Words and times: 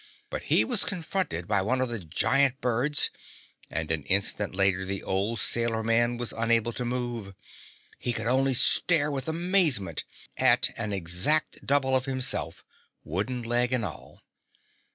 But 0.31 0.41
he 0.49 0.65
was 0.65 0.83
confronted 0.83 1.47
by 1.47 1.61
one 1.61 1.79
of 1.79 1.89
the 1.89 1.99
giant 1.99 2.59
birds 2.59 3.11
and 3.69 3.91
an 3.91 4.01
instant 4.05 4.55
later 4.55 4.83
the 4.83 5.03
old 5.03 5.39
sailor 5.39 5.83
man 5.83 6.17
was 6.17 6.31
unable 6.35 6.73
to 6.73 6.83
move. 6.83 7.35
He 7.99 8.11
could 8.11 8.25
only 8.25 8.55
stare 8.55 9.11
with 9.11 9.29
amazement 9.29 10.03
at 10.37 10.71
an 10.75 10.91
exact 10.91 11.63
double 11.63 11.95
of 11.95 12.05
himself 12.05 12.65
wooden 13.03 13.43
leg 13.43 13.71
and 13.71 13.85
all. 13.85 14.23